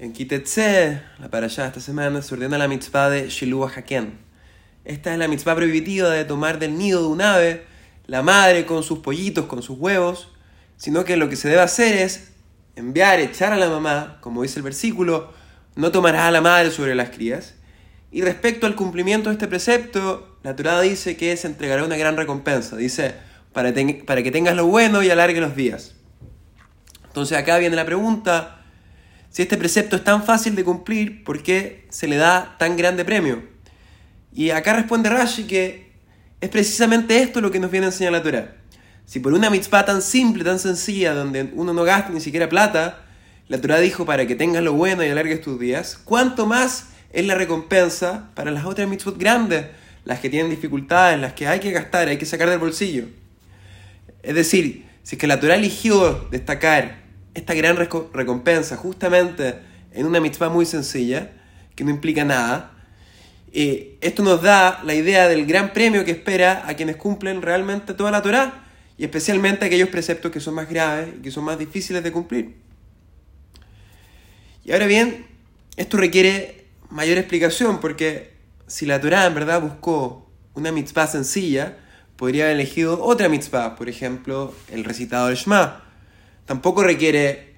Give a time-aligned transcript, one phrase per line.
[0.00, 4.18] En Kitetse, la para allá esta semana, se ordena la mitzvah de Shilua Haken.
[4.86, 7.66] Esta es la mitzvah prohibitiva de tomar del nido de un ave
[8.06, 10.30] la madre con sus pollitos, con sus huevos,
[10.78, 12.32] sino que lo que se debe hacer es
[12.76, 15.34] enviar, echar a la mamá, como dice el versículo,
[15.76, 17.56] no tomarás a la madre sobre las crías.
[18.10, 22.16] Y respecto al cumplimiento de este precepto, la Torah dice que se entregará una gran
[22.16, 22.74] recompensa.
[22.74, 23.16] Dice,
[23.52, 23.70] para,
[24.06, 25.94] para que tengas lo bueno y alargue los días.
[27.04, 28.59] Entonces acá viene la pregunta,
[29.30, 33.04] si este precepto es tan fácil de cumplir, ¿por qué se le da tan grande
[33.04, 33.42] premio?
[34.32, 35.92] Y acá responde Rashi que
[36.40, 38.56] es precisamente esto lo que nos viene a enseñar la Torah.
[39.06, 43.04] Si por una mitzvah tan simple, tan sencilla, donde uno no gasta ni siquiera plata,
[43.48, 47.24] la Torah dijo para que tengas lo bueno y alargues tus días, ¿cuánto más es
[47.26, 49.66] la recompensa para las otras mitzvot grandes,
[50.04, 53.06] las que tienen dificultades, las que hay que gastar, hay que sacar del bolsillo?
[54.22, 59.60] Es decir, si es que la Torah eligió destacar esta gran recompensa justamente
[59.92, 61.32] en una mitzvah muy sencilla,
[61.74, 62.72] que no implica nada.
[63.52, 67.94] Eh, esto nos da la idea del gran premio que espera a quienes cumplen realmente
[67.94, 68.64] toda la Torah
[68.96, 72.56] y especialmente aquellos preceptos que son más graves y que son más difíciles de cumplir.
[74.64, 75.26] Y ahora bien,
[75.76, 78.34] esto requiere mayor explicación porque
[78.66, 81.78] si la Torah en verdad buscó una mitzvah sencilla,
[82.16, 85.89] podría haber elegido otra mitzvah, por ejemplo, el recitado del Shema
[86.50, 87.54] tampoco requiere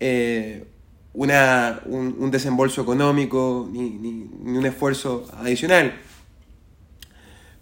[0.00, 0.64] eh,
[1.12, 5.94] una, un, desembolso económico ni, un esfuerzo adicional.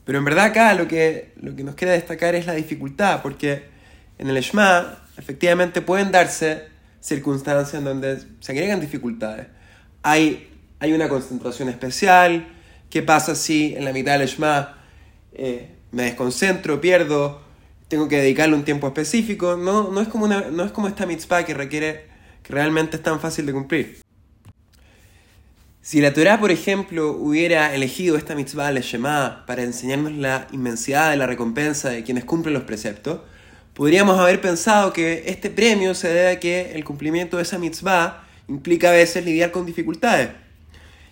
[0.06, 3.64] Pero en verdad acá lo que, lo que nos queda destacar es la dificultad, porque
[4.16, 6.68] en el Shema efectivamente pueden darse
[7.00, 9.48] circunstancias en donde se agregan dificultades.
[10.02, 12.48] Hay, hay una concentración especial,
[12.88, 14.78] ¿qué pasa si en la mitad del Shema
[15.34, 17.49] eh, me desconcentro, pierdo
[17.90, 19.56] tengo que dedicarle un tiempo específico.
[19.56, 22.06] No, no, es, como no es como esta mitzvah que requiere,
[22.44, 24.00] que realmente es tan fácil de cumplir.
[25.82, 31.10] Si la Torah, por ejemplo, hubiera elegido esta mitzvah, le Shema, para enseñarnos la inmensidad
[31.10, 33.22] de la recompensa de quienes cumplen los preceptos,
[33.74, 38.24] podríamos haber pensado que este premio se debe a que el cumplimiento de esa mitzvah
[38.46, 40.28] implica a veces lidiar con dificultades.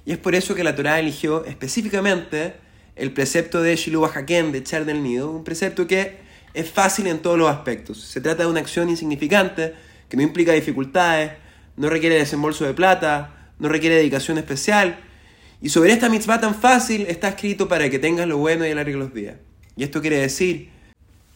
[0.07, 2.55] Y es por eso que la Torah eligió específicamente
[2.95, 6.28] el precepto de Shilu Haken, de echar del nido, un precepto que
[6.59, 8.01] es fácil en todos los aspectos.
[8.01, 9.75] Se trata de una acción insignificante
[10.09, 11.33] que no implica dificultades,
[11.77, 14.99] no requiere desembolso de plata, no requiere dedicación especial.
[15.63, 18.97] Y sobre esta mitzvah tan fácil está escrito para que tengas lo bueno y alargue
[18.97, 19.37] los días.
[19.77, 20.71] Y esto quiere decir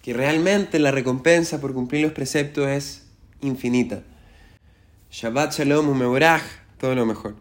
[0.02, 3.06] que realmente la recompensa por cumplir los preceptos es
[3.40, 4.02] infinita.
[5.12, 6.42] Shabbat Shalom Umeborach,
[6.78, 7.36] todo lo mejor.